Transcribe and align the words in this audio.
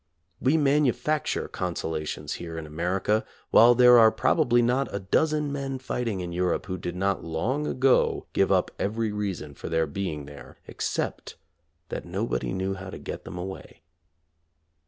We 0.41 0.57
manufacture 0.57 1.47
consolations 1.47 2.33
here 2.41 2.57
in 2.57 2.65
America 2.65 3.23
while 3.51 3.75
there 3.75 3.99
are 3.99 4.11
probably 4.11 4.63
not 4.63 4.91
a 4.91 4.97
dozen 4.97 5.51
men 5.51 5.77
fighting 5.77 6.21
in 6.21 6.31
Europe 6.31 6.65
who 6.65 6.79
did 6.79 6.95
not 6.95 7.23
long 7.23 7.67
ago 7.67 8.25
give 8.33 8.51
up 8.51 8.71
every 8.79 9.11
reason 9.11 9.53
for 9.53 9.69
their 9.69 9.85
being 9.85 10.25
there 10.25 10.57
except 10.65 11.35
that 11.89 12.03
nobody 12.03 12.51
knew 12.51 12.73
how 12.73 12.89
to 12.89 12.97
get 12.97 13.25
them 13.25 13.37
away. 13.37 13.83